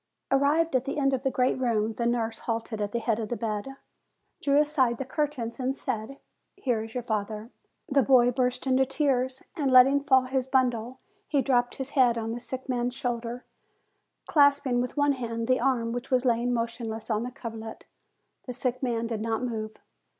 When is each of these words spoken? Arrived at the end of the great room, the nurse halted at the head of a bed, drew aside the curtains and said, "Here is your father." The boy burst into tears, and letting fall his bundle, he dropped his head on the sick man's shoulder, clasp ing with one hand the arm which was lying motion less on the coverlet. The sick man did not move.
Arrived 0.31 0.75
at 0.75 0.85
the 0.85 0.97
end 0.97 1.13
of 1.13 1.21
the 1.21 1.29
great 1.29 1.59
room, 1.59 1.93
the 1.93 2.07
nurse 2.07 2.39
halted 2.39 2.81
at 2.81 2.91
the 2.91 2.97
head 2.97 3.19
of 3.19 3.31
a 3.31 3.35
bed, 3.35 3.75
drew 4.41 4.57
aside 4.57 4.97
the 4.97 5.05
curtains 5.05 5.59
and 5.59 5.75
said, 5.75 6.17
"Here 6.57 6.81
is 6.81 6.95
your 6.95 7.03
father." 7.03 7.51
The 7.87 8.01
boy 8.01 8.31
burst 8.31 8.65
into 8.65 8.83
tears, 8.83 9.43
and 9.55 9.69
letting 9.69 10.01
fall 10.03 10.23
his 10.23 10.47
bundle, 10.47 10.97
he 11.27 11.43
dropped 11.43 11.75
his 11.75 11.91
head 11.91 12.17
on 12.17 12.31
the 12.31 12.39
sick 12.39 12.67
man's 12.67 12.95
shoulder, 12.95 13.45
clasp 14.25 14.65
ing 14.65 14.81
with 14.81 14.97
one 14.97 15.13
hand 15.13 15.47
the 15.47 15.59
arm 15.59 15.91
which 15.91 16.09
was 16.09 16.25
lying 16.25 16.51
motion 16.51 16.89
less 16.89 17.11
on 17.11 17.21
the 17.21 17.29
coverlet. 17.29 17.85
The 18.47 18.53
sick 18.53 18.81
man 18.81 19.05
did 19.05 19.21
not 19.21 19.43
move. 19.43 19.75